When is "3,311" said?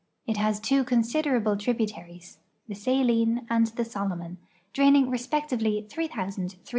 5.91-6.13